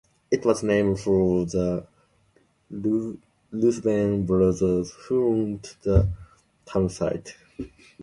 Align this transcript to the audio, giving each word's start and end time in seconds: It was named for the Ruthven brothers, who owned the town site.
It 0.31 0.43
was 0.47 0.63
named 0.63 0.99
for 0.99 1.45
the 1.45 1.85
Ruthven 2.71 4.25
brothers, 4.25 4.91
who 5.07 5.27
owned 5.31 5.75
the 5.83 6.09
town 6.65 6.89
site. 6.89 7.35